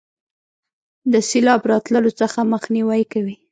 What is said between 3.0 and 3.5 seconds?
کوي.